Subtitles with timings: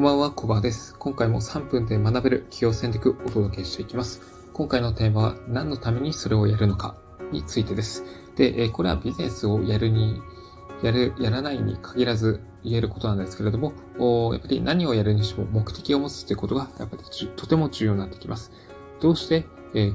[0.00, 0.96] こんばんは、コバです。
[0.98, 4.22] 今回も3分で学べる企業戦略をお届けしていきます。
[4.54, 6.96] 今回のテーマは何のためにそれをやるのか
[7.30, 8.02] についてです。
[8.34, 10.22] で、これはビジネスをやるに、
[10.82, 13.74] やる、やらないに限らず言えることなんですけれども、
[14.32, 17.02] やっぱり何をやるにしても目的を持つということがやっぱり
[17.36, 18.52] とても重要になってきます。
[19.02, 19.44] どうして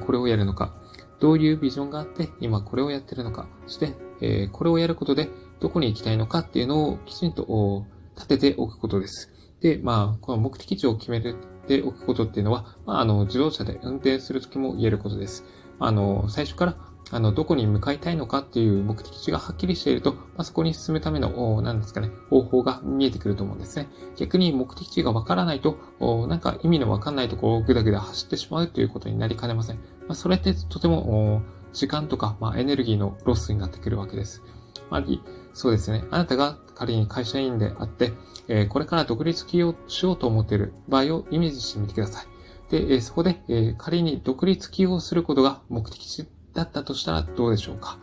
[0.05, 0.75] これをやるのか、
[1.19, 3.77] どういうビジョンがあって今これをやってるのか、そし
[4.19, 5.29] てこれをやることで
[5.59, 9.31] どこに行きたいのかっていうのをきちんと立てておくことです。
[9.65, 11.33] で、まあ、この目的地を決めて
[11.81, 15.43] おくことっていうのは、まあ、あの、自動車で運転するときも言えることです。
[15.79, 16.75] あの、最初から、
[17.09, 23.89] あの、どこに向かいたいのかっていう目的地がはっきりしていると、まあ、そこに進むための、何ですかね、方法が見えてくると思うんですね。
[24.17, 25.79] 逆に目的地がわからないと、
[26.27, 29.77] なんか意味のわかんないところをぐだぐだ走ってしまうということになりかねません。
[29.77, 31.41] まあ、それってとても、
[31.73, 34.43] 時間とか、まあ、エネルギーのロスになってくるわけです。
[34.89, 35.21] まり、
[35.53, 36.03] そうですね。
[36.11, 38.13] あなたが仮に会社員であって、
[38.47, 42.25] え、これから独立起業しようと思っている場合をイメージしてみてください。
[42.69, 47.97] で、え、そこで、え、仮に独立起業することが目的地だったとしたらどうでしょうか？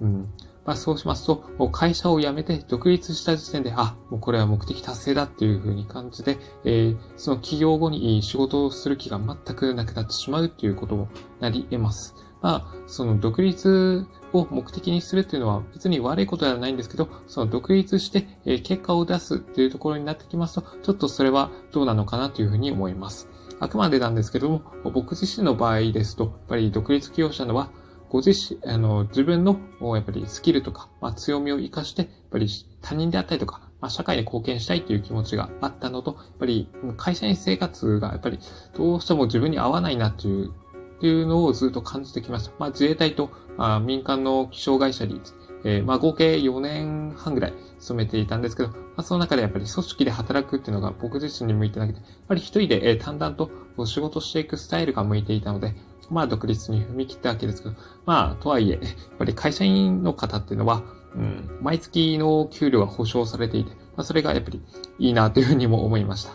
[0.00, 0.28] うん。
[0.64, 1.36] まあ、そうしますと、
[1.70, 11.08] 会社を辞めて独立した時点で、あ、もうこれは目的達成だっていう風に感じて、えー、その起業後に仕事をする気が全くなくなってしまうっていうことも
[11.40, 12.14] なり得ます。
[12.42, 23.28] まあ、その独立を目的にするっていうのは別に悪いことではないんですけど、その独立して、え結果を出すっていうところになってきますと、ちょっとそれはどうなのかなというふうに思います。
[23.60, 27.70] あくまでなんですけども、僕自身の場合ですと、やっぱり独立起業者のは、
[28.10, 29.56] ご自身、あの、自分の、
[29.94, 32.48] やっぱりスキルとか、まあ、強みを活かして、やっぱり
[32.82, 38.40] 他人であったりとか、まあ、社会に貢献したいという気持ちがあったのと、やっぱり会社員生活がやっぱり
[38.76, 40.52] どうしても自分に合わないなっていうっ
[41.00, 42.52] ていうのをずっと感じてきました。
[42.58, 45.22] まあ、自衛隊とあ民間の気象会社に、
[45.64, 53.50] えー、まあ、合計4年半ぐらい勤めていたんですけど、まあ、その中でやっぱり組織で働くっていうのが僕自身に向いてなくて、やっぱり一人で、えー、淡々と
[53.86, 55.74] 仕事していくスタイルが向いていたので、
[56.10, 58.80] まあ、独立に踏み切ったわけですけど、まあ、とはいえ、やっ
[59.18, 60.82] ぱり会社員の方っていうのは、
[61.14, 64.62] うん、毎月の給料が保証されていて、まあ、それがやっぱり
[64.98, 66.32] いいなというふうにも思いました。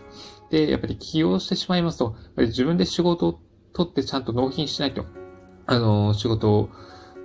[0.50, 3.40] で、やっぱり起業してしまいますと、やっぱり自分で仕事を
[3.74, 5.06] 取ってちゃんと納品しないと、
[5.66, 6.70] あの、仕事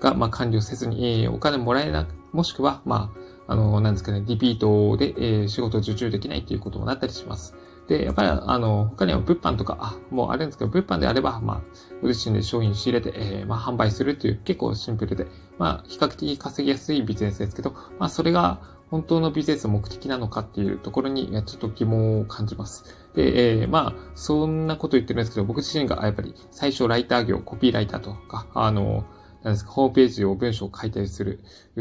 [0.00, 7.56] が、まあ、完了せずに、えー、お金もらえなく、もしくは、まあ、あの、なんですかね、リピートで、えー、仕事を受注できないということもなったりします。
[7.88, 11.60] で、やっぱり、あの、他には物販とか、あ、もうあるんですけど、物販であれば、まあ、
[12.00, 15.26] ご自身で商品仕入れて、えー、まあ、販売するという結構シンプルで、
[15.58, 22.84] まあ、比較的稼ぎやすいビジネスですけど、まあ、それが本当のビジネスの目的なのかっていうところに、ちょっと疑問を感じます。
[23.16, 29.04] で、えー、まあ、そんなこと言ってるんですけど、僕自身がやっぱり最初ライター業、コピーライターとか、あの、
[29.42, 31.40] なんですか、ホームページを文章を書いたりする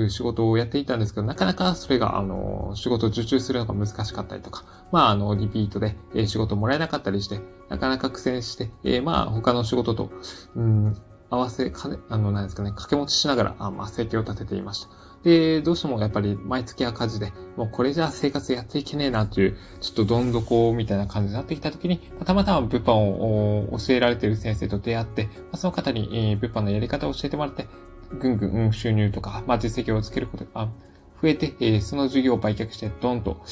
[0.09, 10.09] 仕事をやっていたんですけど、なかなかそれが、あの、仕事を受注するのが難しかったりとか、まあ、あの、リピートで、え仕事もらえなかったりして、なかなか苦戦して、えー、まあ、他の仕事と、
[10.56, 10.96] うん、
[11.30, 14.90] 合わせ、かね、あの、なんですかね、掛け持ちしながら、あまあ、生計を立てていました。
[15.24, 27.68] で、どうしてもやっぱり毎月赤字で、もうこれじゃ生活やっていけねえなという、ちょっとどん底みたいな感じになってきたときに、たまたま物販を教えられている先生と出会って、その方に物販のやり方を教えてもらって、
[28.18, 30.69] ぐんぐん収入とか、まあ実績をつけることが、
[31.22, 33.44] 増えて、えー、その事業を売却して、ドンと、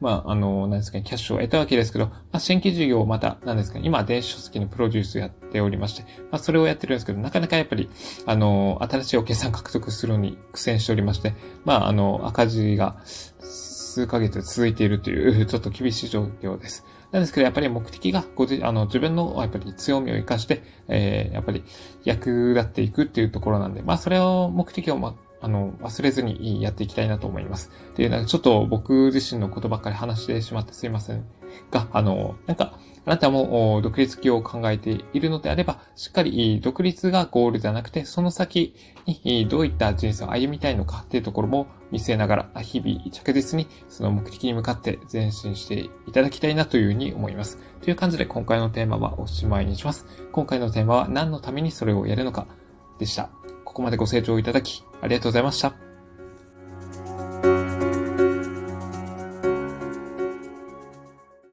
[0.00, 7.88] まあ、あの、なんですかね、キャッシュを得たわけですけど、まあ、新規事業をまた、なんですかね、今、電子書籍のプロデュースやっておりまして、まあ、それをやってるんですけど、なかなかやっぱり、
[8.26, 11.34] あの、新しいお客さん獲得するのに苦戦しておりまして、
[11.64, 16.84] まあ、あの、赤字が数ヶ月続いているという、 ちょっと厳しい状況です。
[17.12, 21.62] なんですけど、やっぱり目的がご自、あの、自分の、やっぱり強みを活かして、えー、やっぱり
[22.04, 27.70] 役立っていくっていうところなんで、まあ、それを目的を、まあの、忘れずにやっていきたいなと思います。
[27.96, 31.22] で、なんかちょっと僕自身のことばっかり話してしまってすいません
[31.70, 38.74] が、あの、なんか、あなたも独立起業を考えているのであれば、しっかり独立がゴールではなくて、その先
[39.06, 47.58] にどういった人生を歩みたいのかっていうところも見据えながら、日々着実にその目的に向かって前進していただきたいなというふうに思います。
[47.82, 50.06] という感じで今回のテーマはおしまいにします。
[50.32, 52.46] 今回のテーマは何のためにそれをやるのか
[52.98, 53.28] でした。
[53.74, 55.83] ここまでご清聴いただき、ありがとうございました。